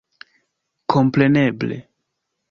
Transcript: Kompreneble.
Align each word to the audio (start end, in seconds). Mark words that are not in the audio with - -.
Kompreneble. 0.93 1.77